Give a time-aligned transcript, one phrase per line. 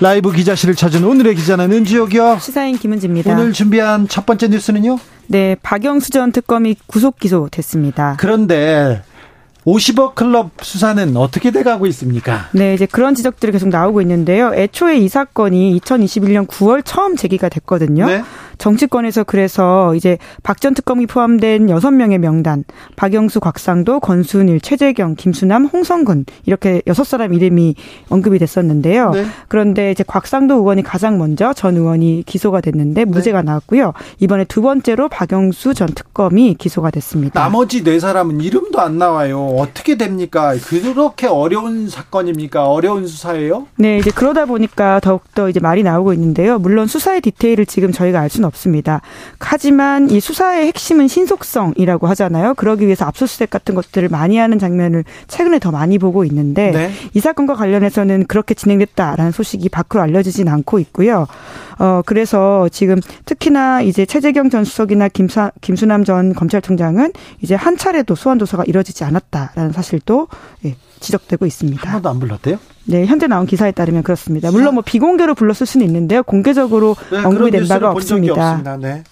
[0.00, 2.38] 라이브 기자실을 찾은 오늘의 기자는 은지옥이요.
[2.40, 3.32] 시사인 김은지입니다.
[3.32, 4.98] 오늘 준비한 첫 번째 뉴스는요?
[5.26, 8.16] 네, 박영수 전 특검이 구속 기소됐습니다.
[8.18, 9.02] 그런데
[9.66, 12.48] 50억 클럽 수사는 어떻게 돼가고 있습니까?
[12.52, 14.54] 네, 이제 그런 지적들이 계속 나오고 있는데요.
[14.54, 18.06] 애초에 이 사건이 2021년 9월 처음 제기가 됐거든요.
[18.06, 18.24] 네?
[18.60, 22.64] 정치권에서 그래서 이제 박 전 특검이 포함된 6명의 명단,
[22.96, 27.76] 박영수, 곽상도, 권순일, 최재경, 김수남, 홍성근 이렇게 6사람 이름이
[28.10, 29.12] 언급이 됐었는데요.
[29.12, 29.24] 네.
[29.48, 33.46] 그런데 이제 곽상도 의원이 가장 먼저 전 의원이 기소가 됐는데 무죄가 네.
[33.46, 33.94] 나왔고요.
[34.18, 37.40] 이번에 두 번째로 박영수 전 특검이 기소가 됐습니다.
[37.40, 39.46] 나머지 네 사람은 이름도 안 나와요.
[39.58, 40.54] 어떻게 됩니까?
[40.62, 42.68] 그렇게 어려운 사건입니까?
[42.68, 43.66] 어려운 수사예요?
[43.76, 46.58] 네, 이제 그러다 보니까 더욱더 이제 말이 나오고 있는데요.
[46.58, 49.00] 물론 수사의 디테일을 지금 저희가 알 수는 없습니다.
[49.38, 52.54] 하지만 이 수사의 핵심은 신속성이라고 하잖아요.
[52.54, 56.90] 그러기 위해서 압수수색 같은 것들을 많이 하는 장면을 최근에 더 많이 보고 있는데 네.
[57.14, 61.26] 이 사건과 관련해서는 그렇게 진행됐다라는 소식이 밖으로 알려지진 않고 있고요.
[61.78, 68.14] 어 그래서 지금 특히나 이제 최재경 전 수석이나 김사, 김수남 전 검찰총장은 이제 한 차례도
[68.14, 70.28] 소환 조사가 이뤄지지 않았다라는 사실도
[70.64, 71.82] 예, 지적되고 있습니다.
[71.82, 72.58] 한 번도 안 불렀대요?
[72.90, 74.50] 네, 현재 나온 기사에 따르면 그렇습니다.
[74.50, 76.24] 물론 뭐 비공개로 불렀을 수는 있는데요.
[76.24, 78.76] 공개적으로 네, 언급이 된 바가 없습니다.
[78.80, 79.04] 네.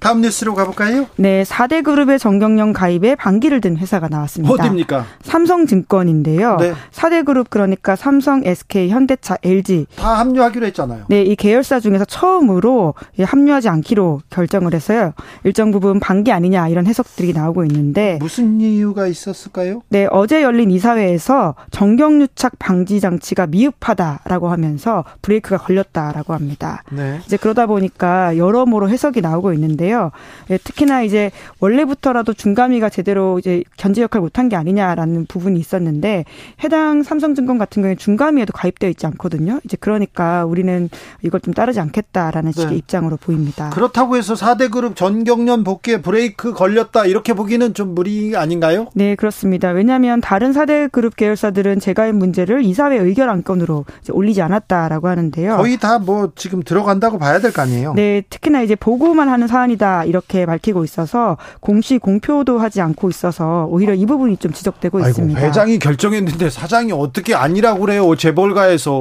[0.00, 1.06] 다음 뉴스로 가볼까요?
[1.16, 4.52] 네, 4대 그룹의 정경련 가입에 반기를 든 회사가 나왔습니다.
[4.52, 5.04] 어디입니까?
[5.22, 6.56] 삼성증권인데요.
[6.58, 6.74] 네.
[6.92, 11.04] 4대 그룹 그러니까 삼성, SK, 현대차, LG 다 합류하기로 했잖아요.
[11.08, 15.12] 네, 이 계열사 중에서 처음으로 합류하지 않기로 결정을 했어요.
[15.44, 19.82] 일정 부분 반기 아니냐 이런 해석들이 나오고 있는데 무슨 이유가 있었을까요?
[19.88, 26.82] 네, 어제 열린 이사회에서 정경유착 방지 장치가 미흡하다라고 하면서 브레이크가 걸렸다라고 합니다.
[26.90, 27.20] 네.
[27.24, 30.10] 이제 그러다 보니까 여러모로 해석이 나오고 있는데 있는데요.
[30.50, 31.30] 예, 특히나 이제
[31.60, 36.24] 원래부터라도 중감위가 제대로 이제 견제 역할 못한 게 아니냐라는 부분이 있었는데
[36.62, 39.60] 해당 삼성증권 같은 경우에 중감위에도 가입되어 있지 않거든요.
[39.64, 40.90] 이제 그러니까 우리는
[41.22, 42.76] 이걸 좀 따르지 않겠다라는 식의 네.
[42.76, 43.70] 입장으로 보입니다.
[43.70, 48.88] 그렇다고 해서 4대 그룹 전경련 복귀에 브레이크 걸렸다 이렇게 보기는 좀 무리 아닌가요?
[48.94, 49.70] 네, 그렇습니다.
[49.70, 55.56] 왜냐하면 다른 4대 그룹 계열사들은 재가입 문제를 이사회 의결 안건으로 올리지 않았다라고 하는데요.
[55.56, 57.94] 거의 다 뭐 지금 들어간다고 봐야 될 거 아니에요?
[57.94, 63.66] 네, 특히나 이제 보고만 하는 사안이 사안이다 이렇게 밝히고 있어서 공시 공표도 하지 않고 있어서
[63.70, 65.40] 오히려 이 부분이 좀 지적되고 아이고, 있습니다.
[65.40, 68.16] 회장이 결정했는데 사장이 어떻게 아니라고 그래요?
[68.16, 68.96] 재벌가에서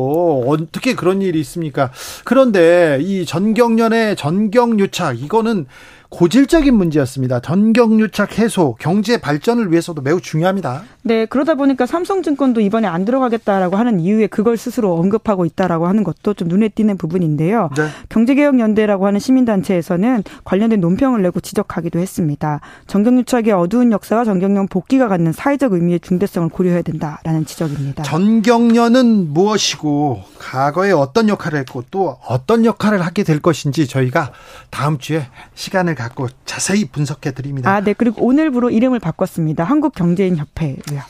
[0.46, 1.91] 어떻게 그런 일이 있습니까?
[2.24, 5.66] 그런데 이 전경련의 전경유착 이거는
[6.09, 7.39] 고질적인 문제였습니다.
[7.39, 10.83] 전경유착 해소, 경제 발전을 위해서도 매우 중요합니다.
[11.03, 16.33] 네, 그러다 보니까 삼성증권도 이번에 안 들어가겠다라고 하는 이유에 그걸 스스로 언급하고 있다라고 하는 것도
[16.33, 17.69] 좀 눈에 띄는 부분인데요.
[17.75, 17.88] 네.
[18.09, 22.61] 경제개혁연대라고 하는 시민단체에서는 관련된 논평을 내고 지적하기도 했습니다.
[22.88, 28.03] 전경유착의 어두운 역사와 전경련 복귀가 갖는 사회적 의미의 중대성을 고려해야 된다라는 지적입니다.
[28.03, 34.31] 전경련은 무엇이고 과거에 어떤 역할을 했고 또 어떤 역할을 하게 될 것인지 저희가
[34.69, 37.73] 다음 주에 시간을 갖고 자세히 분석해 드립니다.
[37.73, 37.94] 아, 네.
[37.94, 39.63] 그리고 오늘부로 이름을 바꿨습니다.
[39.63, 41.01] 한국경제인협회로요.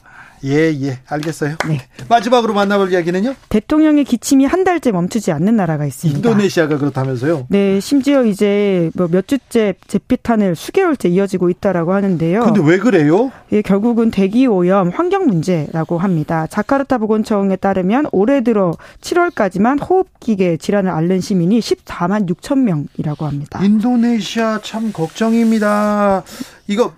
[0.46, 1.56] 예, 예, 알겠어요.
[1.68, 1.82] 네.
[2.08, 3.34] 마지막으로 만나볼 이야기는요?
[3.50, 6.18] 대통령의 기침이 한 달째 멈추지 않는 나라가 있습니다.
[6.18, 7.48] 인도네시아가 그렇다면서요?
[7.50, 12.42] 네, 심지어 이제 뭐 몇 주째 제피탄을 수개월째 이어지고 있다라고 하는데요.
[12.42, 13.32] 근데 왜 그래요?
[13.54, 16.48] 예, 결국은 대기 오염, 환경 문제라고 합니다.
[16.48, 23.64] 자카르타 보건청에 따르면 올해 들어 7월까지만 호흡기계 질환을 앓는 시민이 14만 6천 명이라고 합니다.
[23.64, 26.24] 인도네시아 참 걱정입니다.
[26.68, 26.94] 이거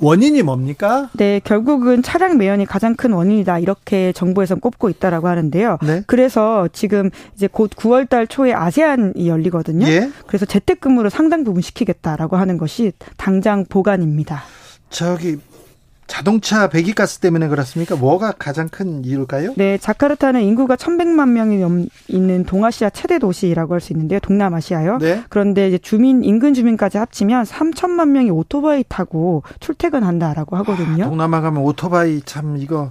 [0.00, 1.10] 원인이 뭡니까?
[1.14, 5.78] 네, 결국은 차량 매연이 가장 큰 원인이다 이렇게 정부에서 꼽고 있다라고 하는데요.
[5.82, 6.02] 네?
[6.06, 9.86] 그래서 지금 이제 곧 9월달 초에 아세안이 열리거든요.
[9.86, 10.10] 예?
[10.26, 14.42] 그래서 재택근무를 상당 부분 시키겠다라고 하는 것이 당장 보관입니다.
[14.90, 15.38] 저기
[16.06, 17.96] 자동차 배기가스 때문에 그렇습니까?
[17.96, 19.54] 뭐가 가장 큰 이유일까요?
[19.56, 24.20] 네, 자카르타는 인구가 1,100만 명이 넘 있는 동아시아 최대 도시라고 할 수 있는데요.
[24.20, 24.98] 동남아시아요.
[24.98, 25.22] 네.
[25.28, 31.04] 그런데 이제 주민 인근 주민까지 합치면 3천만 명이 오토바이 타고 출퇴근한다라고 하거든요.
[31.04, 32.90] 아, 동남아 가면 오토바이 참 이거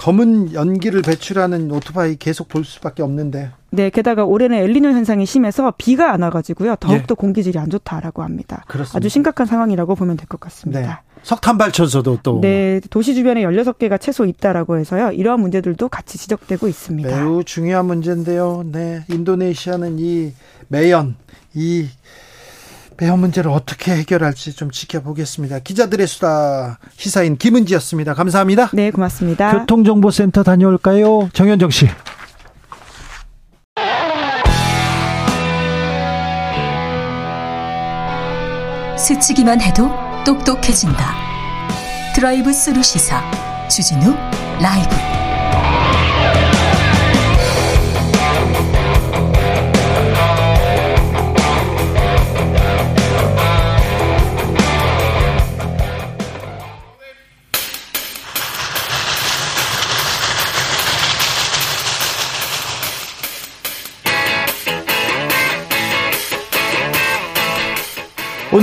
[0.00, 3.50] 검은 연기를 배출하는 오토바이 계속 볼 수밖에 없는데.
[3.70, 6.76] 네, 게다가 올해는 엘리뇨 현상이 심해서 비가 안 와가지고요.
[6.76, 7.14] 더욱더 예.
[7.16, 8.64] 공기질이 안 좋다라고 합니다.
[8.68, 8.96] 그렇습니다.
[8.96, 10.80] 아주 심각한 상황이라고 보면 될 것 같습니다.
[10.80, 10.88] 네.
[11.22, 15.12] 석탄 발전소도 또 네, 도시 주변에 16개가 최소 있다라고 해서요.
[15.12, 17.08] 이러한 문제들도 같이 지적되고 있습니다.
[17.08, 18.64] 매우 중요한 문제인데요.
[18.66, 19.04] 네.
[19.08, 20.32] 인도네시아는 이
[20.68, 21.16] 매연
[21.54, 21.88] 이
[22.96, 25.60] 배현 문제를 어떻게 해결할지 좀 지켜보겠습니다.
[25.60, 28.14] 기자들의 수다 시사인 김은지였습니다.
[28.14, 28.70] 감사합니다.
[28.72, 29.58] 네, 고맙습니다.
[29.58, 31.28] 교통정보센터 다녀올까요?
[31.32, 31.88] 정현정 씨.
[38.96, 41.14] 스치기만 해도 똑똑해진다.
[42.14, 43.22] 드라이브 스루 시사
[43.70, 44.14] 주진우
[44.60, 45.17] 라이브.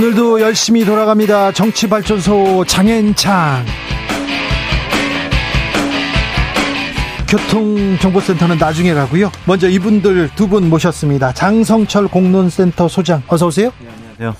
[0.06, 1.50] 오늘도 열심히 돌아갑니다.
[1.50, 3.66] 정치발전소 장앤창.
[7.28, 9.32] 교통정보센터는 나중에 가고요.
[9.46, 11.32] 먼저 이분들 두 분 모셨습니다.
[11.34, 13.72] 장성철 공론센터 소장 어서 오세요.
[13.80, 14.36] 네, 안녕하세요.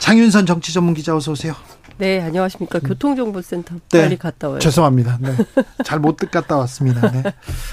[0.00, 1.54] 장윤선 정치전문기자 어서 오세요.
[2.00, 2.78] 네, 안녕하십니까.
[2.78, 4.58] 교통정보센터 네, 빨리 갔다 와요.
[4.58, 5.18] 죄송합니다.
[5.20, 5.36] 네.
[5.84, 7.10] 잘못 갔다 왔습니다.
[7.10, 7.22] 네.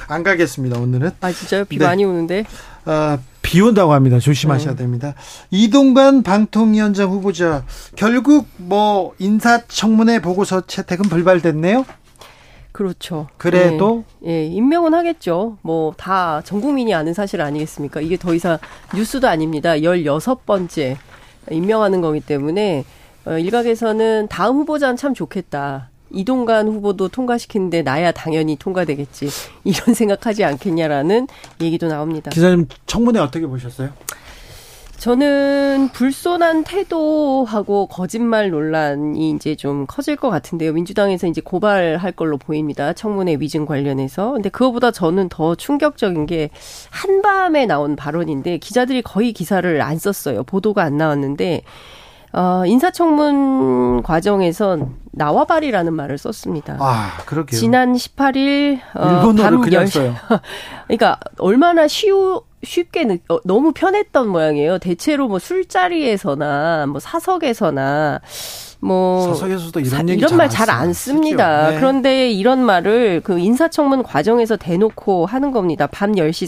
[0.10, 1.12] 안 가겠습니다, 오늘은.
[1.22, 1.64] 아, 진짜요?
[1.64, 1.86] 비 네.
[1.86, 2.44] 많이 오는데?
[2.84, 4.20] 아, 비 온다고 합니다.
[4.20, 4.80] 조심하셔야 네.
[4.80, 5.14] 됩니다.
[5.50, 7.64] 이동관 방통위원장 후보자
[7.96, 11.86] 결국 뭐 인사청문회 보고서 채택은 불발됐네요.
[12.74, 13.30] 그렇죠.
[13.38, 15.58] 그래도 예, 예 임명은 하겠죠.
[15.62, 18.02] 뭐 다 전 국민이 아는 사실 아니겠습니까?
[18.02, 18.58] 이게 더 이상
[18.94, 19.72] 뉴스도 아닙니다.
[19.72, 20.98] 16번째
[21.50, 22.84] 임명하는 거기 때문에 어,
[23.38, 25.90] 일각에서는 다음 후보자는 참 좋겠다.
[26.10, 29.28] 이동관 후보도 통과시키는데 나야 당연히 통과되겠지.
[29.64, 31.28] 이런 생각하지 않겠냐라는
[31.62, 32.32] 얘기도 나옵니다.
[32.32, 33.90] 기자님 청문회 어떻게 보셨어요?
[34.98, 40.74] 저는 불손한 태도하고 거짓말 논란이 이제 좀 커질 것 같은데요.
[40.74, 42.94] 민주당에서 이제 고발할 걸로 보입니다.
[42.94, 44.32] 청문회 위증 관련해서.
[44.32, 46.50] 근데 그거보다 저는 더 충격적인 게
[46.90, 50.44] 한밤에 나온 발언인데 기자들이 거의 기사를 안 썼어요.
[50.44, 51.62] 보도가 안 나왔는데
[52.38, 56.78] 어, 인사청문 과정에선 나와발이라는 말을 썼습니다.
[56.80, 57.60] 아, 그렇게요.
[57.60, 59.02] 지난 18일 어,
[59.36, 60.14] 밤 10시.
[60.88, 64.78] 그러니까 얼마나 쉬우 쉽게 느, 어, 너무 편했던 모양이에요.
[64.78, 68.20] 대체로 뭐 술자리에서나 뭐 사석에서나
[68.80, 71.72] 뭐 사석에서도 이런 얘기 이런 말 잘 안 씁니다.
[71.72, 71.76] 네.
[71.78, 75.88] 그런데 이런 말을 그 인사청문 과정에서 대놓고 하는 겁니다.
[75.88, 76.48] 밤 10시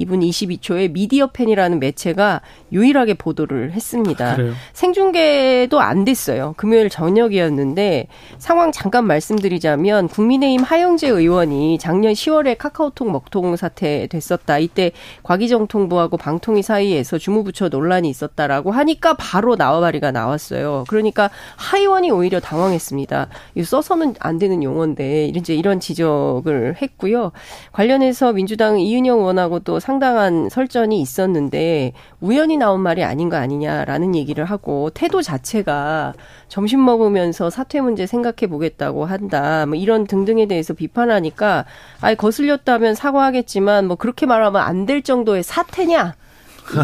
[0.00, 2.40] 42분 22초에 미디어 팬이라는 매체가
[2.72, 4.36] 유일하게 보도를 했습니다.
[4.36, 4.52] 그래요?
[4.72, 6.54] 생중계도 안 됐어요.
[6.56, 8.06] 금요일 저녁이었는데
[8.38, 14.58] 상황 잠깐 말씀드리자면 국민의힘 하영재 의원이 작년 10월에 카카오톡 먹통 사태 됐었다.
[14.58, 14.92] 이때
[15.22, 20.84] 곽희정 통부하고 방통위 사이에서 주무부처 논란이 있었다라고 하니까 바로 나와바리가 나왔어요.
[20.88, 23.28] 그러니까 하의원이 오히려 당황했습니다.
[23.54, 27.32] 이거 써서는 안 되는 용어인데 이제 이런 지적을 했고요.
[27.72, 34.44] 관련해서 민주당 이윤영 의원하고 또 상당한 설전이 있었는데 우연히 나온 말이 아닌 거 아니냐라는 얘기를
[34.44, 36.12] 하고 태도 자체가
[36.46, 39.66] 점심 먹으면서 사퇴 문제 생각해 보겠다고 한다.
[39.66, 41.64] 뭐 이런 등등에 대해서 비판하니까
[42.00, 46.14] 아예 거슬렸다면 사과하겠지만 뭐 그렇게 말하면 안 될 정도의 사태냐?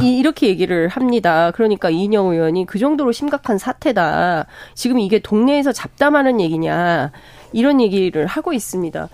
[0.03, 1.51] 이, 이렇게 얘기를 합니다.
[1.53, 4.47] 그러니까 이인영 의원이 그 정도로 심각한 사태다.
[4.75, 7.11] 지금 이게 동네에서 잡담하는 얘기냐.
[7.53, 9.09] 이런 얘기를 하고 있습니다.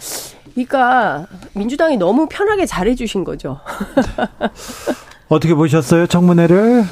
[0.55, 3.61] 그러니까 민주당이 너무 편하게 잘해주신 거죠.
[5.29, 6.85] 어떻게 보셨어요, 청문회를?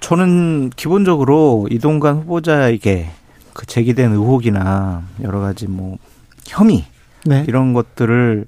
[0.00, 3.10] 저는 기본적으로 이동관 후보자에게
[3.52, 5.98] 그 제기된 의혹이나 여러 가지 뭐
[6.46, 6.84] 혐의
[7.26, 7.44] 네.
[7.48, 8.46] 이런 것들을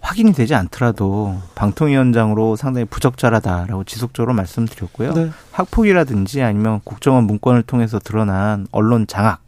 [0.00, 5.14] 확인이 되지 않더라도 방통위원장으로 상당히 부적절하다라고 지속적으로 말씀드렸고요.
[5.14, 5.30] 네.
[5.52, 9.42] 학폭이라든지 아니면 국정원 문건을 통해서 드러난 언론 장악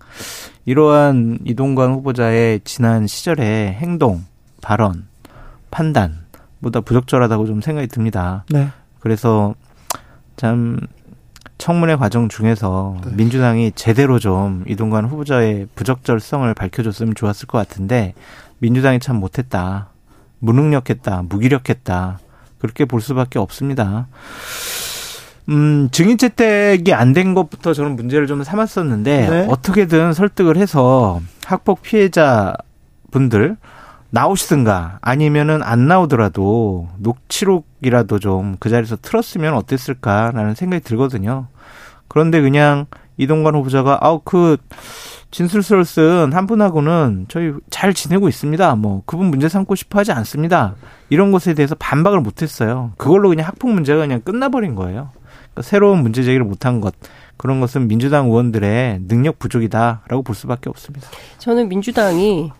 [0.64, 4.24] 이러한 이동관 후보자의 지난 시절의 행동,
[4.66, 5.06] 발언,
[5.70, 6.26] 판단
[6.60, 8.44] 보다 부적절하다고 좀 생각이 듭니다.
[8.50, 8.68] 네.
[8.98, 9.54] 그래서
[10.36, 10.80] 참
[11.56, 13.12] 청문회 과정 중에서 네.
[13.14, 18.14] 민주당이 제대로 좀 이동관 후보자의 부적절성을 밝혀줬으면 좋았을 것 같은데
[18.58, 19.90] 민주당이 참 못했다.
[20.40, 22.18] 무능력했다, 무기력했다.
[22.58, 24.08] 그렇게 볼 수밖에 없습니다.
[25.48, 29.46] 음, 증인 채택이 안 된 것부터 저는 문제를 좀 삼았었는데 네.
[29.48, 32.52] 어떻게든 설득을 해서 학폭 피해자
[33.12, 33.56] 분들
[34.10, 41.48] 나오시든가 아니면은 안 나오더라도 녹취록이라도 좀 그 자리에서 틀었으면 어땠을까라는 생각이 들거든요.
[42.08, 42.86] 그런데 그냥
[43.16, 44.56] 이동관 후보자가 아우 그
[45.30, 48.74] 진술서를 쓴 한 분하고는 저희 잘 지내고 있습니다.
[48.76, 50.76] 뭐 그분 문제 삼고 싶어 하지 않습니다.
[51.10, 52.92] 이런 것에 대해서 반박을 못 했어요.
[52.96, 55.10] 그걸로 그냥 학폭 문제가 그냥 끝나버린 거예요.
[55.52, 56.94] 그러니까 새로운 문제 제기를 못한 것.
[57.36, 61.06] 그런 것은 민주당 의원들의 능력 부족이다라고 볼 수밖에 없습니다.
[61.38, 62.50] 저는 민주당이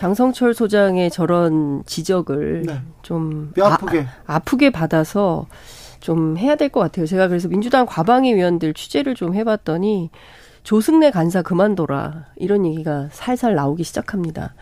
[0.00, 2.80] 장성철 소장의 저런 지적을 네.
[3.02, 5.46] 좀 뼈아프게 아, 아프게 받아서
[6.00, 7.04] 좀 해야 될 것 같아요.
[7.04, 10.08] 제가 그래서 민주당 과방위 위원들 취재를 좀 해봤더니
[10.62, 14.54] 조승래 간사 그만둬라 이런 얘기가 살살 나오기 시작합니다.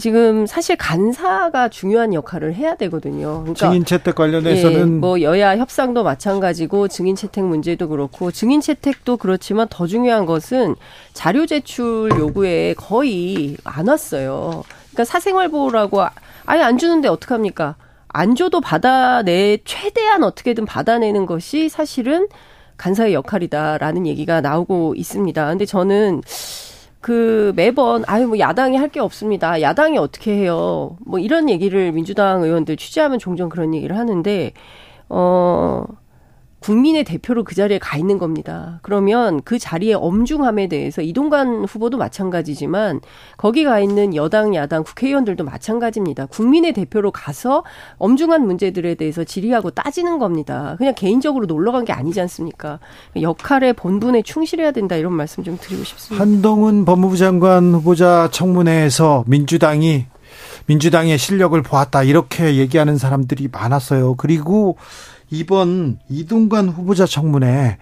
[0.00, 3.42] 지금 사실 간사가 중요한 역할을 해야 되거든요.
[3.42, 9.18] 그러니까 증인 채택 관련해서는 예, 뭐 여야 협상도 마찬가지고 증인 채택 문제도 그렇고 증인 채택도
[9.18, 10.74] 그렇지만 더 중요한 것은
[11.12, 14.64] 자료 제출 요구에 거의 안 왔어요.
[14.90, 16.02] 그러니까 사생활 보호라고
[16.46, 17.76] 아예 안 주는데 어떡합니까?
[18.08, 22.26] 안 줘도 받아내 최대한 어떻게든 받아내는 것이 사실은
[22.76, 25.48] 간사의 역할이다라는 얘기가 나오고 있습니다.
[25.48, 26.22] 근데 저는
[27.00, 29.60] 그 매번 아유 뭐 야당이 할 게 없습니다.
[29.60, 30.96] 야당이 어떻게 해요?
[31.06, 34.52] 뭐 이런 얘기를 민주당 의원들 취재하면 종종 그런 얘기를 하는데
[35.08, 35.84] 어
[36.60, 38.78] 국민의 대표로 그 자리에 가 있는 겁니다.
[38.82, 43.00] 그러면 그 자리의 엄중함에 대해서 이동관 후보도 마찬가지지만
[43.36, 46.26] 거기 가 있는 여당, 야당, 국회의원들도 마찬가지입니다.
[46.26, 47.64] 국민의 대표로 가서
[47.98, 50.76] 엄중한 문제들에 대해서 질의하고 따지는 겁니다.
[50.78, 52.78] 그냥 개인적으로 놀러 간 게 아니지 않습니까?
[53.20, 56.22] 역할의 본분에 충실해야 된다 이런 말씀 좀 드리고 싶습니다.
[56.22, 60.04] 한동훈 법무부 장관 후보자 청문회에서 민주당이
[60.66, 64.14] 민주당의 실력을 보았다 이렇게 얘기하는 사람들이 많았어요.
[64.16, 64.76] 그리고
[65.30, 67.78] 이번 이동관 후보자 청문회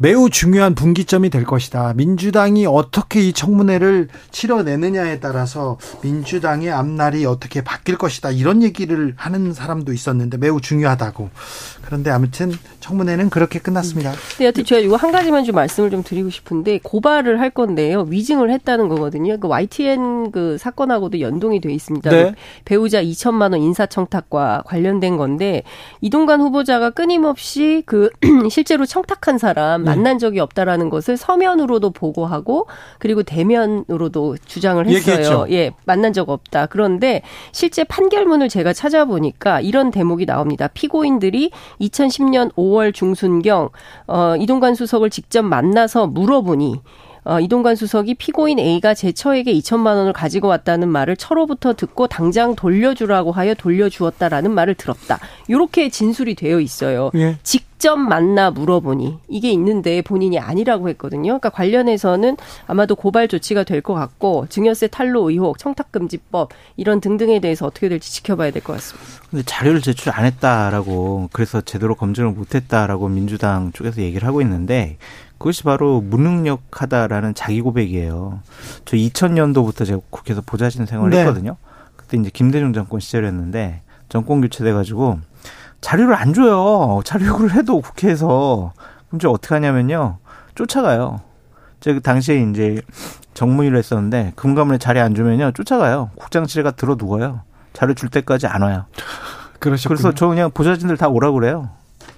[0.00, 1.92] 매우 중요한 분기점이 될 것이다.
[1.96, 8.30] 민주당이 어떻게 이 청문회를 치러내느냐에 따라서 민주당의 앞날이 어떻게 바뀔 것이다.
[8.30, 11.30] 이런 얘기를 하는 사람도 있었는데 매우 중요하다고.
[11.84, 14.12] 그런데 아무튼 청문회는 그렇게 끝났습니다.
[14.38, 18.06] 네, 여튼 제가 이거 한 가지만 좀 말씀을 좀 드리고 싶은데 고발을 할 건데요.
[18.08, 19.38] 위증을 했다는 거거든요.
[19.40, 22.10] 그 YTN 그 사건하고도 연동이 돼 있습니다.
[22.10, 22.24] 네.
[22.30, 22.32] 그
[22.64, 25.64] 배우자 2천만 원 인사청탁과 관련된 건데
[26.02, 28.10] 이동관 후보자가 끊임없이 그
[28.48, 29.87] 실제로 청탁한 사람 네.
[29.88, 32.66] 만난 적이 없다라는 것을 서면으로도 보고하고
[32.98, 34.98] 그리고 대면으로도 주장을 했어요.
[34.98, 35.46] 얘기했죠.
[35.50, 36.66] 예, 만난 적 없다.
[36.66, 40.68] 그런데 실제 판결문을 제가 찾아보니까 이런 대목이 나옵니다.
[40.68, 43.70] 피고인들이 2010년 5월 중순경
[44.06, 46.80] 어 이동관 수석을 직접 만나서 물어보니
[47.28, 52.54] 어, 이동관 수석이 피고인 A가 제 처에게 2천만 원을 가지고 왔다는 말을 처로부터 듣고 당장
[52.54, 55.18] 돌려주라고 하여 돌려주었다라는 말을 들었다.
[55.46, 57.10] 이렇게 진술이 되어 있어요.
[57.16, 57.36] 예.
[57.42, 61.22] 직 접 만나 물어보니 이게 있는데 본인이 아니라고 했거든요.
[61.38, 67.66] 그러니까 관련해서는 아마도 고발 조치가 될 것 같고 증여세 탈루 의혹, 청탁금지법 이런 등등에 대해서
[67.66, 69.08] 어떻게 될지 지켜봐야 될 것 같습니다.
[69.30, 74.96] 근데 자료를 제출 안 했다라고 그래서 제대로 검증을 못 했다라고 민주당 쪽에서 얘기를 하고 있는데
[75.38, 78.40] 그것이 바로 무능력하다라는 자기 고백이에요.
[78.84, 81.20] 저 2000년도부터 제가 국회에서 보좌진 생활을 네.
[81.20, 81.56] 했거든요.
[81.94, 85.18] 그때 이제 김대중 정권 시절이었는데 정권 교체돼 가지고
[85.80, 87.00] 자료를 안 줘요.
[87.04, 88.72] 자료 요구를 해도 국회에서
[89.08, 90.18] 그럼 저 어떻게 하냐면요.
[90.54, 91.20] 쫓아가요.
[91.80, 92.80] 제가 그 당시에 이제
[93.34, 95.52] 정무위를 했었는데 금감원에 자리 안 주면요.
[95.52, 96.10] 쫓아가요.
[96.16, 97.42] 국장실에가 들어 누워요.
[97.72, 98.86] 자료 줄 때까지 안 와요.
[99.60, 99.96] 그러셨군요.
[99.96, 101.70] 그래서 저 그냥 보좌진들 다 오라 그래요.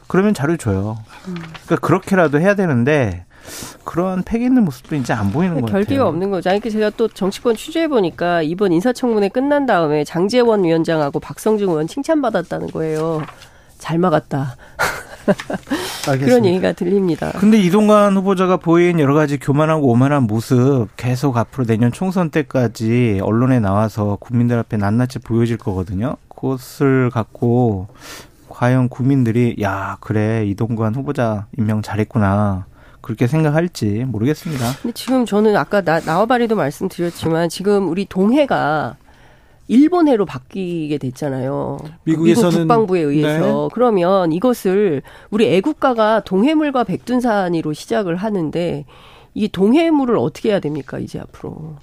[0.08, 0.98] 그러면 자료 줘요.
[1.24, 3.26] 그러니까 그렇게라도 해야 되는데
[3.84, 5.66] 그런 패기 있는 모습도 이제 안 보이는 거예요.
[5.66, 6.50] 결기가 없는 거죠.
[6.50, 12.68] 아니, 제가 또 정치권 취재해 보니까 이번 인사청문회 끝난 다음에 장재원 위원장하고 박성중 의원 칭찬받았다는
[12.68, 13.22] 거예요.
[13.78, 14.56] 잘 막았다.
[16.04, 17.32] 그런 얘기가 들립니다.
[17.38, 23.60] 근데 이동관 후보자가 보인 여러 가지 교만하고 오만한 모습 계속 앞으로 내년 총선 때까지 언론에
[23.60, 26.16] 나와서 국민들 앞에 낱낱이 보여질 거거든요.
[26.28, 27.88] 그것을 갖고
[28.48, 32.66] 과연 국민들이 야 그래 이동관 후보자 임명 잘했구나
[33.00, 34.76] 그렇게 생각할지 모르겠습니다.
[34.82, 38.96] 근데 지금 저는 아까 나, 나와바리도 말씀드렸지만 지금 우리 동해가
[39.68, 41.78] 일본해로 바뀌게 됐잖아요.
[42.02, 43.68] 미국에서는 미국 국방부에 의해서 네.
[43.72, 48.84] 그러면 이것을 우리 애국가가 동해물과 백둔산이로 시작을 하는데
[49.32, 51.76] 이 동해물을 어떻게 해야 됩니까 이제 앞으로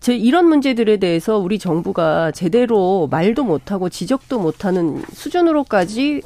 [0.00, 6.22] 제 이런 문제들에 대해서 우리 정부가 제대로 말도 못하고 지적도 못하는 수준으로까지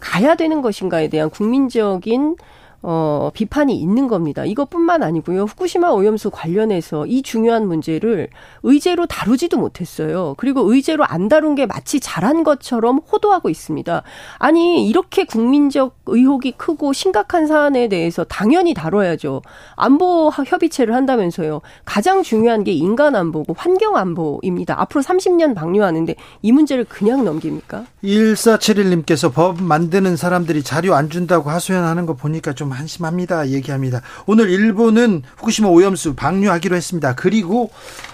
[0.00, 2.36] 가야 되는 것인가에 대한 국민적인
[2.80, 4.44] 어, 비판이 있는 겁니다.
[4.44, 5.42] 이것뿐만 아니고요.
[5.42, 8.28] 후쿠시마 오염수 관련해서 이 중요한 문제를
[8.62, 10.34] 의제로 다루지도 못했어요.
[10.38, 14.02] 그리고 의제로 안 다룬 게 마치 잘한 것처럼 호도하고 있습니다.
[14.38, 19.42] 아니, 이렇게 국민적 의혹이 크고 심각한 사안에 대해서 당연히 다뤄야죠.
[19.74, 21.60] 안보 협의체를 한다면서요.
[21.84, 24.80] 가장 중요한 게 인간 안보고 환경 안보입니다.
[24.80, 27.84] 앞으로 30년 방류하는데 이 문제를 그냥 넘깁니까?
[28.04, 33.48] 1471님께서 법 만드는 사람들이 자료 안 준다고 하소연하는 거 보니까 좀좀 한심합니다.
[33.48, 34.02] 얘기합니다.
[34.26, 37.14] 오늘 일본은 후쿠시마 오염수 방류하기로 했습니다.
[37.14, 37.70] 그리고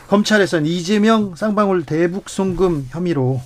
[0.08, 3.40] 검찰에서는 이재명 쌍방울 대북 송금 혐의로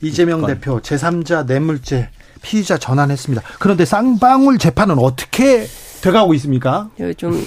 [0.00, 2.10] 이재명 대표 제3자 뇌물죄
[2.42, 3.42] 피의자 전환했습니다.
[3.58, 5.66] 그런데 쌍방울 재판은 어떻게
[6.00, 6.90] 돼가고 있습니까?
[7.16, 7.46] 좀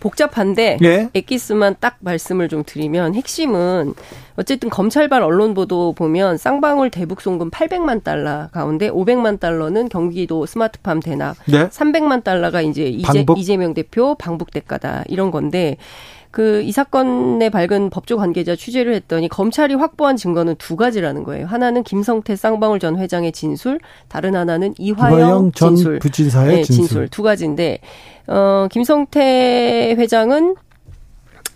[0.00, 1.08] 복잡한데 예?
[1.14, 3.94] 엑기스만 딱 말씀을 좀 드리면 핵심은
[4.36, 11.00] 어쨌든 검찰발 언론 보도 보면 쌍방울 대북 송금 800만 달러 가운데 500만 달러는 경기도 스마트팜
[11.00, 11.68] 대납, 네?
[11.68, 15.76] 300만 달러가 이제 이재, 이재명 대표 방북 대가다 이런 건데
[16.30, 21.46] 그 이 사건에 밝은 법조 관계자 취재를 했더니 검찰이 확보한 증거는 두 가지라는 거예요.
[21.46, 26.84] 하나는 김성태 쌍방울 전 회장의 진술, 다른 하나는 이화영, 이화영 진술, 부진사의 네, 진술.
[26.84, 27.80] 진술 두 가지인데
[28.28, 30.54] 어 김성태 회장은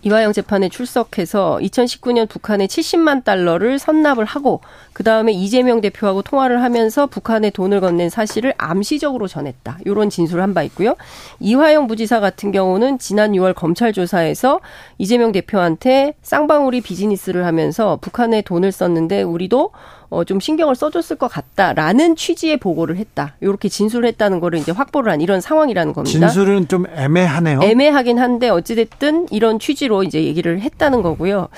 [0.01, 4.61] 이화영 재판에 출석해서 2019년 북한에 70만 달러를 선납을 하고
[4.95, 9.79] 그 다음에 이재명 대표하고 통화를 하면서 북한에 돈을 건넨 사실을 암시적으로 전했다.
[9.83, 10.95] 이런 진술을 한 바 있고요.
[11.41, 14.61] 이화영 부지사 같은 경우는 지난 6월 검찰 조사에서
[14.97, 19.71] 이재명 대표한테 쌍방울이 비즈니스를 하면서 북한에 돈을 썼는데 우리도
[20.09, 23.35] 어, 좀 신경을 써줬을 것 같다라는 취지의 보고를 했다.
[23.41, 26.29] 이렇게 진술을 했다는 거를 이제 확보를 한 이런 상황이라는 겁니다.
[26.29, 27.59] 진술은 좀 애매하네요.
[27.61, 31.49] 애매하긴 한데 어찌됐든 이런 취지로 이제 얘기를 했다는 거고요.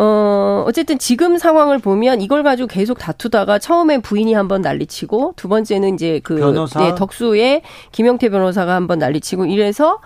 [0.00, 5.94] 어, 어쨌든 지금 상황을 보면 이걸 가지고 계속 다투다가 처음에 부인이 한번 난리치고 두 번째는
[5.94, 6.78] 이제 그 변호사?
[6.78, 9.98] 네, 덕수의 김영태 변호사가 한번 난리치고 이래서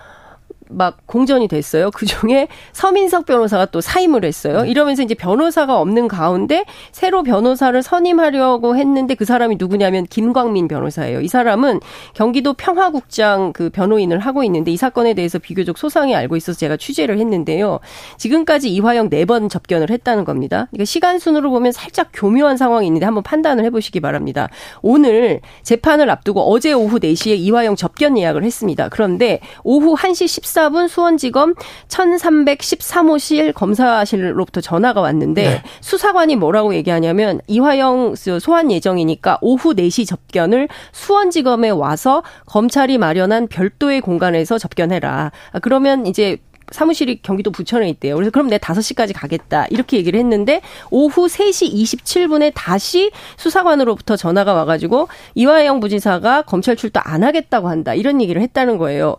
[0.73, 1.91] 막 공전이 됐어요.
[1.91, 4.61] 그 중에 서민석 변호사가 또 사임을 했어요.
[4.61, 4.69] 네.
[4.69, 11.21] 이러면서 이제 변호사가 없는 가운데 새로 변호사를 선임하려고 했는데 그 사람이 누구냐면 김광민 변호사예요.
[11.21, 11.79] 이 사람은
[12.13, 17.19] 경기도 평화국장 그 변호인을 하고 있는데 이 사건에 대해서 비교적 소상히 알고 있어서 제가 취재를
[17.19, 17.79] 했는데요.
[18.17, 20.67] 지금까지 이화영 네 번 접견을 했다는 겁니다.
[20.71, 24.49] 그러니까 시간 순으로 보면 살짝 교묘한 상황이 있는데 한번 판단을 해보시기 바랍니다.
[24.81, 28.89] 오늘 재판을 앞두고 어제 오후 4시에 이화영 접견 예약을 했습니다.
[28.89, 31.55] 그런데 오후 1시 14 수사분 수원지검
[31.89, 35.63] 1313호실 검사실로부터 전화가 왔는데 네.
[35.81, 44.57] 수사관이 뭐라고 얘기하냐면 이화영 소환 예정이니까 오후 4시 접견을 수원지검에 와서 검찰이 마련한 별도의 공간에서
[44.57, 45.33] 접견해라.
[45.51, 46.37] 아, 그러면 이제
[46.71, 48.15] 사무실이 경기도 부천에 있대요.
[48.15, 49.65] 그래서 그럼 내 5시까지 가겠다.
[49.69, 57.25] 이렇게 얘기를 했는데 오후 3시 27분에 다시 수사관으로부터 전화가 와가지고 이화영 부지사가 검찰 출두 안
[57.25, 57.93] 하겠다고 한다.
[57.93, 59.17] 이런 얘기를 했다는 거예요.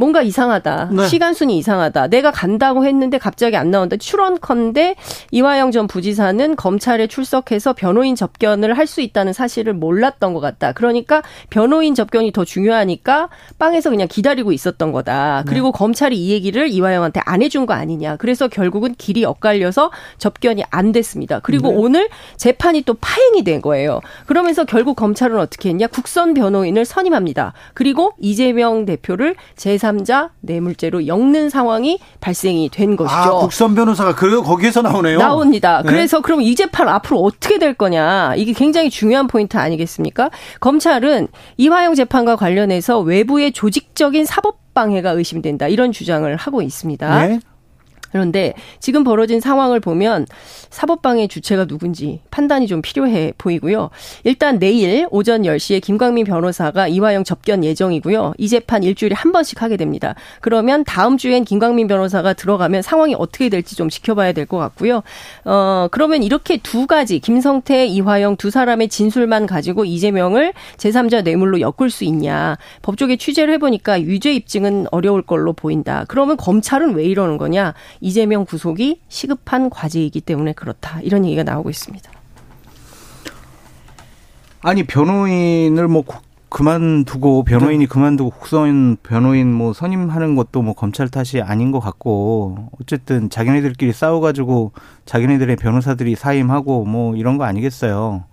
[0.00, 0.90] 뭔가 이상하다.
[0.92, 1.06] 네.
[1.06, 2.06] 시간순이 이상하다.
[2.08, 3.98] 내가 간다고 했는데 갑자기 안 나온다.
[3.98, 4.96] 출원컨대
[5.30, 10.72] 이화영 전 부지사는 검찰에 출석해서 변호인 접견을 할 수 있다는 사실을 몰랐던 것 같다.
[10.72, 15.44] 그러니까 변호인 접견이 더 중요하니까 빵에서 그냥 기다리고 있었던 거다.
[15.44, 15.48] 네.
[15.48, 15.78] 그리고 네.
[15.78, 18.16] 검찰이 이 얘기를 이화영한테 안 해준 거 아니냐.
[18.16, 21.38] 그래서 결국은 길이 엇갈려서 접견이 안 됐습니다.
[21.38, 21.76] 그리고 네.
[21.76, 24.00] 오늘 재판이 또 파행이 된 거예요.
[24.26, 25.86] 그러면서 결국 검찰은 어떻게 했냐.
[25.86, 27.52] 국선 변호인을 선임합니다.
[27.74, 33.16] 그리고 이재명 대표를 제 제3자 뇌물죄로 엮는 상황이 발생이 된 것이죠.
[33.16, 35.18] 아, 국선 변호사가 그 거기에서 나오네요.
[35.18, 35.82] 나옵니다.
[35.82, 35.90] 네.
[35.90, 38.34] 그래서 그럼 이 재판 앞으로 어떻게 될 거냐.
[38.36, 40.30] 이게 굉장히 중요한 포인트 아니겠습니까?
[40.60, 45.68] 검찰은 이화영 재판과 관련해서 외부의 조직적인 사법 방해가 의심된다.
[45.68, 47.26] 이런 주장을 하고 있습니다.
[47.26, 47.40] 네.
[48.12, 50.26] 그런데 지금 벌어진 상황을 보면
[50.68, 53.90] 사법방해 주체가 누군지 판단이 좀 필요해 보이고요.
[54.24, 58.34] 일단 내일 오전 10시에 김광민 변호사가 이화영 접견 예정이고요.
[58.38, 60.14] 이 재판 일주일에 한 번씩 하게 됩니다.
[60.40, 65.02] 그러면 다음 주엔 김광민 변호사가 들어가면 상황이 어떻게 될지 좀 지켜봐야 될 것 같고요.
[65.44, 71.90] 어, 그러면 이렇게 두 가지 김성태, 이화영 두 사람의 진술만 가지고 이재명을 제3자 뇌물로 엮을
[71.90, 72.56] 수 있냐.
[72.82, 76.04] 법조계 취재를 해보니까 유죄 입증은 어려울 걸로 보인다.
[76.08, 77.74] 그러면 검찰은 왜 이러는 거냐.
[78.00, 81.00] 이재명 구속이 시급한 과제이기 때문에 그렇다.
[81.02, 82.10] 이런 얘기가 나오고 있습니다.
[84.62, 86.04] 아니 변호인을 뭐
[86.50, 87.86] 그만두고 변호인이 네.
[87.86, 94.72] 그만두고 국선 변호인 뭐 선임하는 것도 뭐 검찰 탓이 아닌 것 같고 어쨌든 자기네들끼리 싸워가지고
[95.06, 98.24] 자기네들의 변호사들이 사임하고 뭐 이런 거 아니겠어요.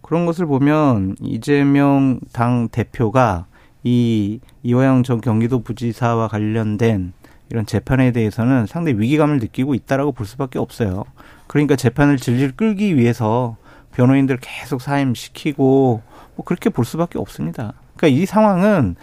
[0.00, 3.46] 그런 것을 보면 이재명 당 대표가
[3.82, 7.12] 이 이화영 전 경기도 부지사와 관련된
[7.50, 11.04] 이런 재판에 대해서는 상당히 위기감을 느끼고 있다라고 볼 수밖에 없어요.
[11.46, 13.56] 그러니까 재판을 질질 끌기 위해서
[13.92, 16.02] 변호인들 계속 사임시키고
[16.36, 17.74] 뭐 그렇게 볼 수밖에 없습니다.
[17.96, 18.96] 그러니까 이 상황은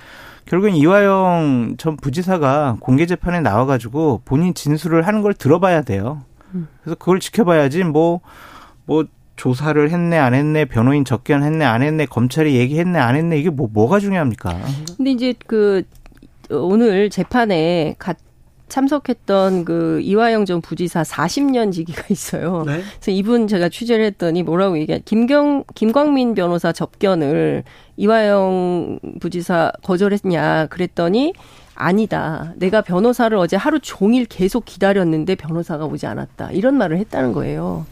[0.45, 6.21] 결국엔 이화영 전 부지사가 공개 재판에 나와 가지고 본인 진술을 하는 걸 들어봐야 돼요.
[6.83, 8.21] 그래서 그걸 지켜봐야지 뭐뭐
[8.85, 13.67] 뭐 조사를 했네 안 했네 변호인 접견했네 안 했네 검찰이 얘기했네 안 했네 이게 뭐
[13.71, 14.59] 뭐가 중요합니까?
[14.95, 15.83] 근데 이제 그
[16.49, 18.17] 오늘 재판에 갓
[18.73, 22.63] 참석했던 그 이화영 전 부지사 40년 지기가 있어요.
[22.65, 22.81] 네?
[22.99, 27.63] 그래서 이분 제가 취재를 했더니 뭐라고 얘기해 김경 김광민 변호사 접견을
[27.97, 31.33] 이화영 부지사 거절했냐 그랬더니
[31.75, 32.53] 아니다.
[32.55, 36.51] 내가 변호사를 어제 하루 종일 계속 기다렸는데 변호사가 오지 않았다.
[36.51, 37.85] 이런 말을 했다는 거예요.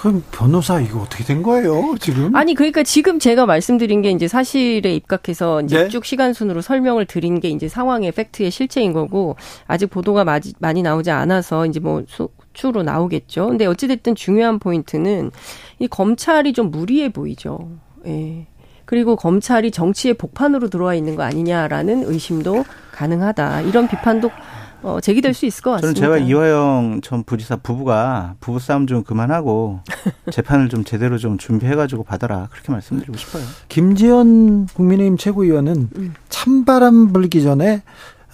[0.00, 2.34] 그럼 변호사 이거 어떻게 된 거예요 지금?
[2.36, 5.88] 아니 그러니까 지금 제가 말씀드린 게 이제 사실에 입각해서 이제 네?
[5.88, 10.24] 쭉 시간 순으로 설명을 드린 게 이제 상황의 팩트의 실체인 거고 아직 보도가
[10.60, 12.04] 많이 나오지 않아서 이제 뭐
[12.54, 13.48] 수로 나오겠죠.
[13.48, 15.32] 근데 어찌 됐든 중요한 포인트는
[15.80, 17.70] 이 검찰이 좀 무리해 보이죠.
[18.06, 18.46] 예.
[18.84, 23.62] 그리고 검찰이 정치의 복판으로 들어와 있는 거 아니냐라는 의심도 가능하다.
[23.62, 24.30] 이런 비판도
[24.82, 26.00] 어, 제기될 수 있을 것 같습니다.
[26.00, 29.80] 저는 제가 이화영 전 부지사 부부가 부부 싸움 좀 그만하고
[30.30, 33.42] 재판을 좀 제대로 좀 준비해가지고 받아라 그렇게 말씀드리고 싶어요.
[33.68, 36.14] 김지현 국민의힘 최고위원은 음.
[36.28, 37.82] 찬바람 불기 전에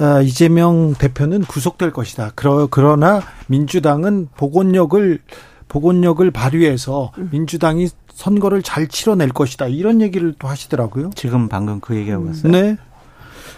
[0.00, 2.32] 어, 이재명 대표는 구속될 것이다.
[2.34, 5.20] 그러, 그러나 민주당은 복원력을
[5.68, 7.28] 복원력을 발휘해서 음.
[7.32, 9.66] 민주당이 선거를 잘 치러낼 것이다.
[9.66, 11.10] 이런 얘기를 또 하시더라고요.
[11.14, 12.52] 지금 방금 그 얘기하고 왔어요.
[12.52, 12.76] 네.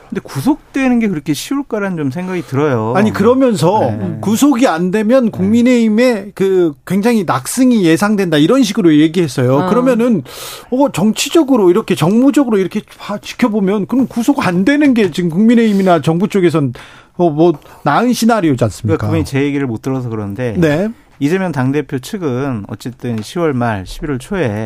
[0.09, 2.95] 근데 구속되는 게 그렇게 쉬울까라는 좀 생각이 들어요.
[2.97, 4.19] 아니 그러면서 네.
[4.21, 9.61] 구속이 안 되면 국민의힘의 그 굉장히 낙승이 예상된다 이런 식으로 얘기했어요.
[9.61, 9.69] 아.
[9.69, 10.23] 그러면은
[10.71, 12.83] 어 정치적으로 이렇게 정무적으로 이렇게
[13.21, 16.73] 지켜보면 그럼 구속 안 되는 게 지금 국민의힘이나 정부 쪽에선
[17.17, 18.99] 어, 뭐 나은 시나리오지 않습니까?
[18.99, 20.89] 그러니까 그분이 제 얘기를 못 들어서 그런데 네.
[21.19, 24.65] 이재명 당대표 측은 어쨌든 10월 말 11월 초에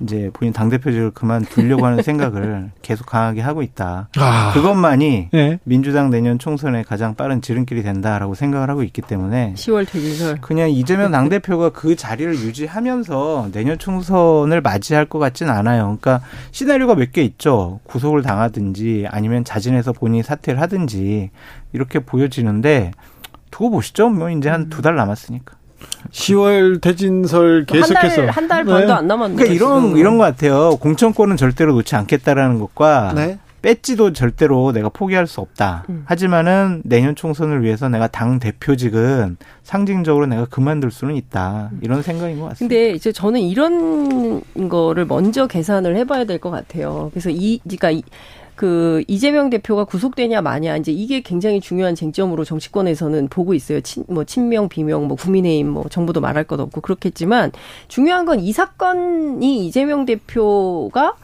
[0.00, 4.08] 이제 본인 당대표직을 그만두려고 하는 생각을 계속 강하게 하고 있다.
[4.16, 4.50] 아.
[4.52, 5.58] 그것만이 네.
[5.64, 11.12] 민주당 내년 총선에 가장 빠른 지름길이 된다라고 생각을 하고 있기 때문에 10월 퇴진설 그냥 이재명
[11.12, 15.82] 당대표가 그 자리를 유지하면서 내년 총선을 맞이할 것 같지는 않아요.
[16.00, 17.80] 그러니까 시나리오가 몇 개 있죠.
[17.84, 21.30] 구속을 당하든지 아니면 자진해서 본인이 사퇴를 하든지
[21.74, 22.90] 이렇게 보여지는데
[23.50, 24.08] 두고 보시죠.
[24.08, 25.56] 뭐 이제 한 두 달 남았으니까.
[26.10, 28.92] 10월 대진설 계속해서 한달 반도 네.
[28.92, 29.98] 안 남았는데 그러니까 이런 지금.
[29.98, 30.76] 이런 것 같아요.
[30.76, 33.38] 공천권은 절대로 놓지 않겠다라는 것과 네.
[33.62, 35.84] 뺏지도 절대로 내가 포기할 수 없다.
[35.88, 36.02] 음.
[36.06, 41.70] 하지만은 내년 총선을 위해서 내가 당 대표직은 상징적으로 내가 그만둘 수는 있다.
[41.80, 42.74] 이런 생각인 것 같습니다.
[42.74, 47.08] 근데 이제 저는 이런 거를 먼저 계산을 해봐야 될 것 같아요.
[47.12, 48.02] 그래서 이, 그러니까 이,
[48.56, 53.80] 그 이재명 대표가 구속되냐 마냐 이제 이게 굉장히 중요한 쟁점으로 정치권에서는 보고 있어요.
[53.80, 57.52] 친, 뭐 친명 비명 뭐 국민의힘 뭐 정부도 말할 것 없고 그렇겠지만
[57.88, 61.14] 중요한 건 이 사건이 이재명 대표가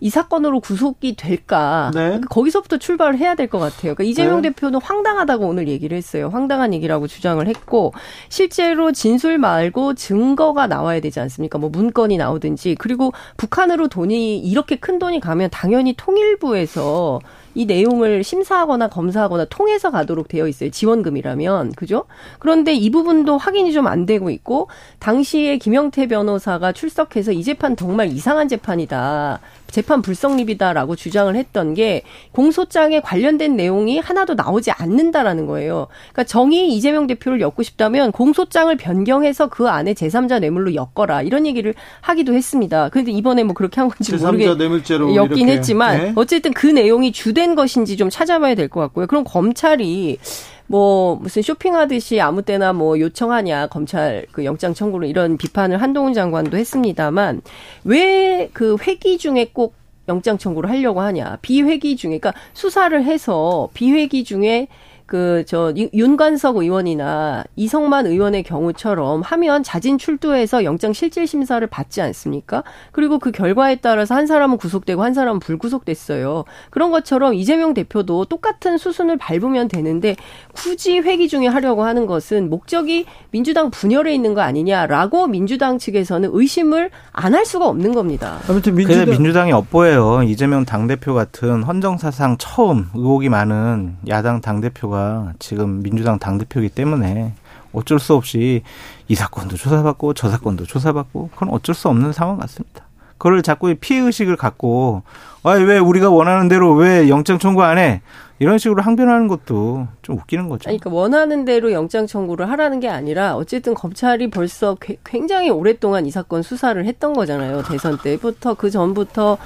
[0.00, 1.90] 이 사건으로 구속이 될까?
[1.94, 2.00] 네.
[2.06, 3.94] 그러니까 거기서부터 출발을 해야 될 것 같아요.
[3.94, 4.50] 그러니까 이재명 네.
[4.50, 6.28] 대표는 황당하다고 오늘 얘기를 했어요.
[6.30, 7.92] 황당한 얘기라고 주장을 했고
[8.28, 11.58] 실제로 진술 말고 증거가 나와야 되지 않습니까?
[11.58, 17.20] 뭐 문건이 나오든지 그리고 북한으로 돈이 이렇게 큰 돈이 가면 당연히 통일부에서
[17.54, 20.70] 이 내용을 심사하거나 검사하거나 통해서 가도록 되어 있어요.
[20.70, 21.72] 지원금이라면.
[21.72, 22.04] 그죠?
[22.38, 28.08] 그런데 이 부분도 확인이 좀 안 되고 있고 당시에 김영태 변호사가 출석해서 이 재판 정말
[28.08, 29.40] 이상한 재판이다.
[29.70, 35.88] 재판 불성립이다라고 주장을 했던 게 공소장에 관련된 내용이 하나도 나오지 않는다라는 거예요.
[36.12, 41.74] 그러니까 정의 이재명 대표를 엮고 싶다면 공소장을 변경해서 그 안에 제3자 뇌물로 엮어라 이런 얘기를
[42.00, 42.88] 하기도 했습니다.
[42.90, 45.52] 그런데 이번에 뭐 그렇게 한 건지 모르겠 뇌물죄로 엮긴 이렇게.
[45.52, 46.12] 했지만 네.
[46.16, 49.06] 어쨌든 그 내용이 주된 것인지 좀 찾아봐야 될 것 같고요.
[49.06, 50.18] 그럼 검찰이
[50.66, 56.56] 뭐 무슨 쇼핑하듯이 아무 때나 뭐 요청하냐 검찰 그 영장 청구를 이런 비판을 한동훈 장관도
[56.58, 57.40] 했습니다만
[57.84, 59.74] 왜 그 회기 중에 꼭
[60.08, 64.68] 영장 청구를 하려고 하냐 비회기 중에 그러니까 수사를 해서 비회기 중에
[65.08, 72.62] 그 저 윤관석 의원이나 이성만 의원의 경우처럼 하면 자진 출두해서 영장 실질 심사를 받지 않습니까?
[72.92, 76.44] 그리고 그 결과에 따라서 한 사람은 구속되고 한 사람은 불구속됐어요.
[76.70, 80.16] 그런 것처럼 이재명 대표도 똑같은 수순을 밟으면 되는데
[80.54, 86.90] 굳이 회기 중에 하려고 하는 것은 목적이 민주당 분열에 있는 거 아니냐라고 민주당 측에서는 의심을
[87.12, 88.38] 안 할 수가 없는 겁니다.
[88.48, 90.24] 아무튼 민주당 민주당이 엇보여요.
[90.24, 96.38] 이재명 당 대표 같은 헌정사상 처음 의혹이 많은 야당 당 대표가 대표가 지금 민주당 당
[96.38, 97.32] 대표이기 때문에
[97.72, 98.62] 어쩔 수 없이
[99.06, 102.84] 이 사건도 조사받고 저 사건도 조사받고 그건 어쩔 수 없는 상황 같습니다.
[103.18, 105.02] 그걸 자꾸 피해 의식을 갖고
[105.42, 108.00] 아왜 우리가 원하는 대로 왜 영장 청구 안 해?
[108.40, 110.64] 이런 식으로 항변하는 것도 좀 웃기는 거죠.
[110.64, 116.42] 그러니까 원하는 대로 영장 청구를 하라는 게 아니라 어쨌든 검찰이 벌써 굉장히 오랫동안 이 사건
[116.42, 117.62] 수사를 했던 거잖아요.
[117.64, 119.38] 대선 때부터 그 전부터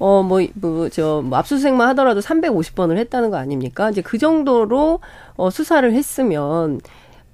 [0.00, 3.90] 어, 뭐, 뭐, 저, 뭐 압수수색만 하더라도 350번을 했다는 거 아닙니까?
[3.90, 5.00] 이제 그 정도로
[5.36, 6.80] 어, 수사를 했으면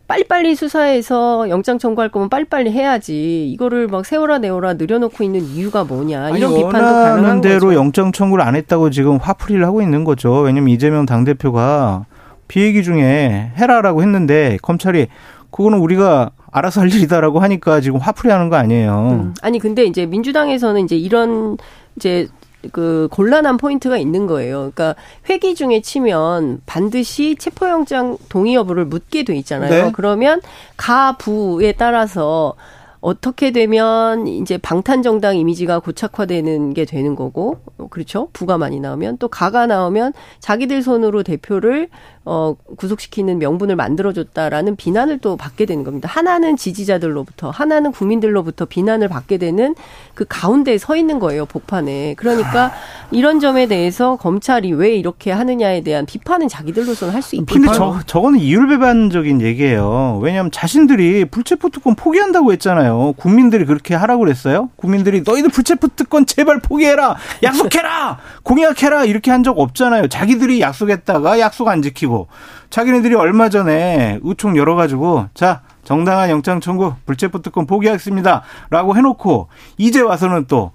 [0.09, 3.49] 빨리빨리 수사해서 영장 청구할 거면 빨리빨리 해야지.
[3.51, 6.31] 이거를 막 세워라 내워라 늘여놓고 있는 이유가 뭐냐.
[6.31, 7.75] 이런 아니, 비판도 가능한 대로 거죠.
[7.75, 10.41] 영장 청구를 안 했다고 지금 화풀이를 하고 있는 거죠.
[10.41, 12.07] 왜냐면 이재명 당대표가
[12.49, 15.07] 비얘기 중에 해라라고 했는데 검찰이
[15.51, 19.09] 그거는 우리가 알아서 할 일이다라고 하니까 지금 화풀이 하는 거 아니에요.
[19.13, 19.35] 음.
[19.43, 21.57] 아니 근데 이제 민주당에서는 이제 이런
[21.97, 22.29] 이제
[22.73, 24.71] 그 곤란한 포인트가 있는 거예요.
[24.75, 24.95] 그러니까
[25.29, 29.85] 회기 중에 치면 반드시 체포영장 동의 여부를 묻게 돼 있잖아요.
[29.87, 29.93] 네.
[29.93, 30.41] 그러면
[30.77, 32.55] 가부에 따라서
[33.01, 37.59] 어떻게 되면 이제 방탄 정당 이미지가 고착화되는 게 되는 거고,
[37.91, 38.29] 그렇죠?
[38.33, 41.89] 부가 많이 나오면 또 가가 나오면 자기들 손으로 대표를
[42.29, 46.09] 어, 구속시키는 명분을 만들어줬다라는 비난을 또 받게 되는 겁니다.
[46.13, 49.77] 하나는 지지자들로부터, 하나는 국민들로부터 비난을 받게 되는
[50.15, 52.15] 그 가운데에 서 있는 거예요, 복판에.
[52.15, 52.73] 그러니까
[53.13, 57.45] 이런 점에 대해서 검찰이 왜 이렇게 하느냐에 대한 비판은 자기들로서는 할 수 있다.
[57.53, 60.19] 근데 저, 저거는 이율배반적인 얘기예요.
[60.23, 63.15] 왜냐하면 자신들이 불체포 특권 포기한다고 했잖아요.
[63.17, 64.71] 국민들이 그렇게 하라고 그랬어요?
[64.77, 67.17] 국민들이 너희들 불체포 특권 제발 포기해라!
[67.43, 68.19] 약속해라!
[68.43, 69.05] 공약해라!
[69.05, 70.09] 이렇게 한 적 없잖아요.
[70.09, 72.16] 자기들이 약속했다가 약속 안 지키고
[72.71, 79.49] 자기네들이 얼마 전에 의총 열어가지고 자 정당한 영장 청구 불체포 특권 포기하겠습니다라고 해놓고
[79.79, 80.73] 이제 와서는 또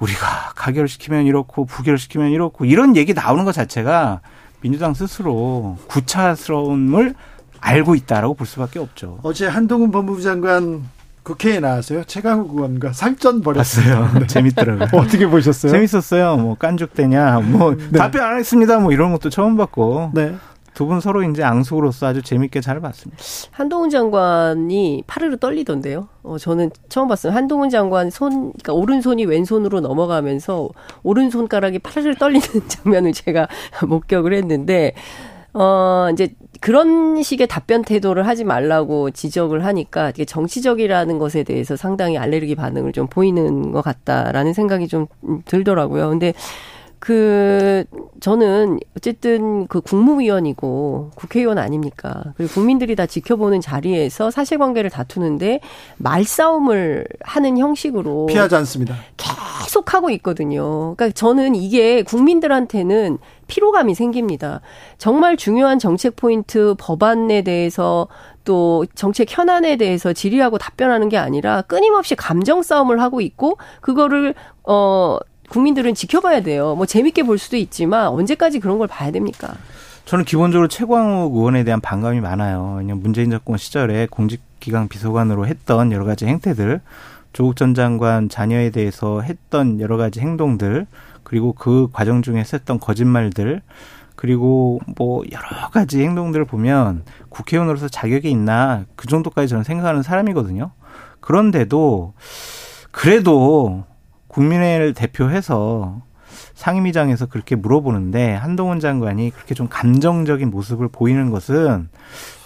[0.00, 4.20] 우리가 가결시키면 이렇고 부결시키면 이렇고 이런 얘기 나오는 것 자체가
[4.60, 7.14] 민주당 스스로 구차스러움을
[7.60, 9.18] 알고 있다라고 볼 수밖에 없죠.
[9.22, 10.82] 어제 한동훈 법무부 장관
[11.22, 12.04] 국회에 나와서요.
[12.04, 14.10] 최강욱 의원과 살전 벌였어요.
[14.20, 14.26] 네.
[14.26, 14.88] 재밌더라고요.
[15.00, 15.72] 어떻게 보셨어요?
[15.72, 16.36] 재밌었어요.
[16.36, 17.98] 뭐 깐죽대냐, 뭐 네.
[17.98, 18.78] 답변 안 했습니다.
[18.78, 20.12] 뭐 이런 것도 처음 봤고.
[20.14, 20.34] 네.
[20.80, 23.22] 두 분 서로 이제 앙숙으로서 아주 재밌게 잘 봤습니다.
[23.50, 26.08] 한동훈 장관이 파르르 떨리던데요.
[26.22, 27.34] 어, 저는 처음 봤어요.
[27.34, 30.70] 한동훈 장관 손, 그러니까 오른손이 왼손으로 넘어가면서
[31.02, 33.46] 오른손가락이 파르르 떨리는 장면을 제가
[33.86, 34.94] 목격을 했는데,
[35.52, 42.16] 어, 이제 그런 식의 답변 태도를 하지 말라고 지적을 하니까 이게 정치적이라는 것에 대해서 상당히
[42.16, 45.06] 알레르기 반응을 좀 보이는 것 같다라는 생각이 좀
[45.44, 46.08] 들더라고요.
[46.08, 46.32] 근데
[47.00, 47.84] 그
[48.20, 52.22] 저는 어쨌든 그 국무위원이고 국회의원 아닙니까?
[52.36, 55.60] 그리고 국민들이 다 지켜보는 자리에서 사실관계를 다투는데
[55.96, 58.96] 말싸움을 하는 형식으로 피하지 않습니다.
[59.16, 60.94] 계속 하고 있거든요.
[60.94, 64.60] 그러니까 저는 이게 국민들한테는 피로감이 생깁니다.
[64.98, 68.08] 정말 중요한 정책 포인트 법안에 대해서
[68.44, 74.34] 또 정책 현안에 대해서 질의하고 답변하는 게 아니라 끊임없이 감정 싸움을 하고 있고 그거를
[74.64, 75.18] 어
[75.50, 76.74] 국민들은 지켜봐야 돼요.
[76.76, 79.52] 뭐 재밌게 볼 수도 있지만 언제까지 그런 걸 봐야 됩니까?
[80.04, 82.76] 저는 기본적으로 최광욱 의원에 대한 반감이 많아요.
[82.78, 86.80] 왜냐면 문재인 정권 시절에 공직기강 비서관으로 했던 여러 가지 행태들,
[87.32, 90.86] 조국 전 장관 자녀에 대해서 했던 여러 가지 행동들,
[91.22, 93.60] 그리고 그 과정 중에 했던 거짓말들,
[94.16, 100.70] 그리고 뭐 여러 가지 행동들을 보면 국회의원으로서 자격이 있나 그 정도까지 저는 생각하는 사람이거든요.
[101.20, 102.14] 그런데도
[102.90, 103.84] 그래도
[104.30, 106.02] 국민회를 대표해서
[106.54, 111.88] 상임위장에서 그렇게 물어보는데 한동훈 장관이 그렇게 좀 감정적인 모습을 보이는 것은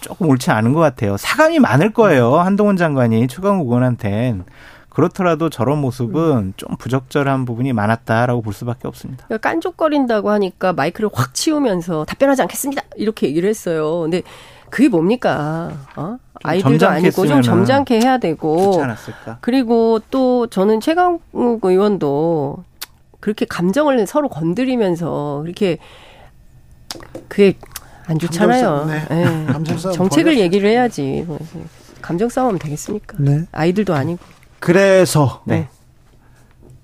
[0.01, 1.17] 조금 옳지 않은 것 같아요.
[1.17, 2.37] 사감이 많을 거예요.
[2.37, 4.45] 한동훈 장관이 최강욱 의원한텐.
[4.89, 9.25] 그렇더라도 저런 모습은 좀 부적절한 부분이 많았다라고 볼 수밖에 없습니다.
[9.27, 12.83] 그러니까 깐족거린다고 하니까 마이크를 확 치우면서 답변하지 않겠습니다.
[12.97, 14.03] 이렇게 얘기를 했어요.
[14.03, 14.23] 근데
[14.75, 15.71] 그게 뭡니까?
[15.95, 16.17] 어?
[16.43, 18.83] 아이들도 아니고 좀 점잖게 해야 되고.
[19.41, 22.65] 그리고 또 저는 최강욱 의원도
[23.21, 25.79] 그렇게 감정을 서로 건드리면서 그렇게
[27.29, 27.57] 그게
[28.07, 28.87] 안 좋잖아요.
[28.87, 29.07] 네.
[29.09, 29.47] 네.
[29.95, 31.25] 정책을 얘기를 해야지.
[32.03, 33.17] 감정 싸움하면 되겠습니까?
[33.21, 33.45] 네.
[33.53, 34.25] 아이들도 아니고.
[34.59, 35.69] 그래서 네.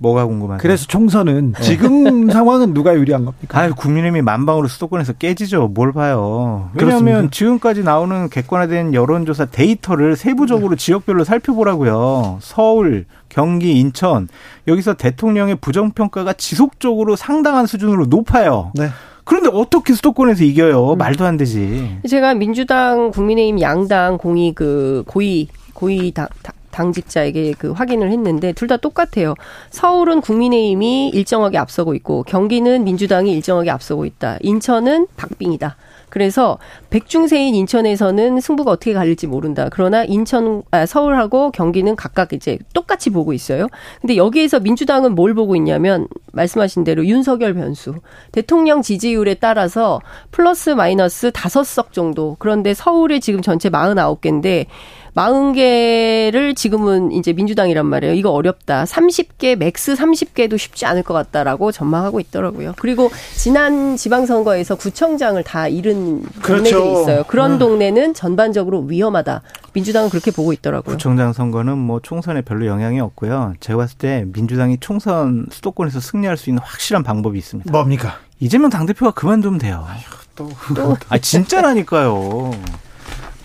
[0.00, 0.58] 뭐가 궁금하세요?
[0.60, 1.62] 그래서 총선은 네.
[1.62, 3.60] 지금 상황은 누가 유리한 겁니까?
[3.60, 5.68] 아, 국민의힘이 만방으로 수도권에서 깨지죠.
[5.68, 6.70] 뭘 봐요.
[6.74, 7.30] 왜냐하면 그렇습니다.
[7.30, 10.76] 지금까지 나오는 객관화된 여론조사 데이터를 세부적으로 네.
[10.76, 12.38] 지역별로 살펴보라고요.
[12.40, 14.28] 서울, 경기, 인천
[14.66, 18.72] 여기서 대통령의 부정평가가 지속적으로 상당한 수준으로 높아요.
[18.74, 18.88] 네.
[19.24, 20.94] 그런데 어떻게 수도권에서 이겨요?
[20.94, 20.98] 음.
[20.98, 21.98] 말도 안 되지.
[22.08, 26.54] 제가 민주당, 국민의힘 양당 공이 그 고위 고위 당, 당
[26.92, 29.34] 직자에게 그 확인을 했는데 둘 다 똑같아요.
[29.70, 34.38] 서울은 국민의힘이 일정하게 앞서고 있고 경기는 민주당이 일정하게 앞서고 있다.
[34.42, 35.76] 인천은 박빙이다.
[36.08, 36.58] 그래서
[36.90, 39.68] 백중세인 인천에서는 승부가 어떻게 갈릴지 모른다.
[39.70, 43.68] 그러나 인천 아, 서울하고 경기는 각각 이제 똑같이 보고 있어요.
[44.00, 47.94] 근데 여기에서 민주당은 뭘 보고 있냐면 말씀하신 대로 윤석열 변수.
[48.32, 50.00] 대통령 지지율에 따라서
[50.32, 52.36] 플러스 마이너스 다섯 석 정도.
[52.40, 54.66] 그런데 서울에 지금 전체 49개인데
[55.14, 58.14] 40개를 지금은 이제 민주당이란 말이에요.
[58.14, 58.84] 이거 어렵다.
[58.84, 62.74] 30개, max 30개도 쉽지 않을 것 같다라고 전망하고 있더라고요.
[62.78, 66.70] 그리고 지난 지방선거에서 구청장을 다 잃은 그렇죠.
[66.70, 67.24] 동네들이 있어요.
[67.24, 67.58] 그런 네.
[67.58, 69.42] 동네는 전반적으로 위험하다.
[69.72, 70.96] 민주당은 그렇게 보고 있더라고요.
[70.96, 73.54] 구청장 선거는 뭐 총선에 별로 영향이 없고요.
[73.60, 77.70] 제가 봤을 때 민주당이 총선 수도권에서 승리할 수 있는 확실한 방법이 있습니다.
[77.70, 78.18] 뭡니까?
[78.40, 79.84] 이재명 당대표가 그만두면 돼요.
[79.86, 80.00] 아휴,
[80.34, 80.48] 또.
[80.74, 80.96] 또.
[81.08, 82.52] 아, 진짜라니까요.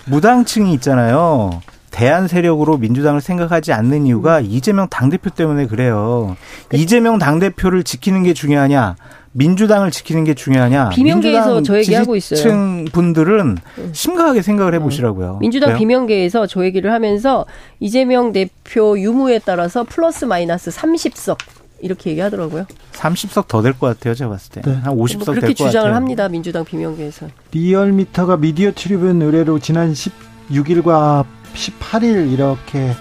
[0.08, 1.62] 무당층이 있잖아요.
[1.92, 6.36] 대안 세력으로 민주당을 생각하지 않는 이유가 이재명 당대표 때문에 그래요.
[6.74, 8.98] 이재명 당대표를 지키는 게 중요하냐?
[9.32, 10.90] 민주당을 지키는 게 중요하냐?
[10.90, 12.86] 비명계에서 저 얘기하고 있어요.
[12.92, 13.58] 분들은
[13.94, 15.38] 심각하게 생각을 해보시라고요.
[15.40, 15.78] 민주당 왜요?
[15.78, 17.46] 비명계에서 저 얘기를 하면서
[17.80, 21.38] 이재명 대표 유무에 따라서 플러스 마이너스 30석
[21.82, 22.66] 이렇게 얘기하더라고요.
[22.94, 24.62] 30석 더 될 것 같아요, 제가 봤을 때.
[24.62, 24.74] 네.
[24.76, 25.42] 한 50석 뭐 될것 같아요.
[25.42, 27.28] 그렇게 주장을 합니다, 민주당 비명계에서.
[27.52, 32.94] 리얼미터가 미디어 트리뷴 의뢰로 지난 16일과 18일 이렇게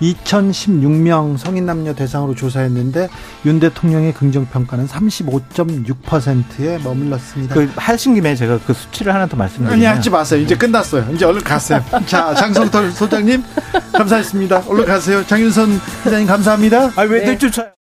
[0.00, 3.08] 2016명 성인 남녀 대상으로 조사했는데
[3.44, 7.54] 윤 대통령의 긍정 평가는 35.6%에 머물렀습니다.
[7.54, 10.40] 그 하신 김에 제가 그 수치를 하나 더 말씀드리면 아니 하지 마세요.
[10.40, 11.06] 이제 끝났어요.
[11.14, 11.84] 이제 얼른 가세요.
[12.06, 13.42] 자 장성털 소장님
[13.92, 14.64] 감사했습니다.
[14.68, 15.26] 얼른 가세요.
[15.26, 16.92] 장윤선 기자님 감사합니다.
[16.96, 17.26] 아왜 네.
[17.32, 17.68] 내쫓아요?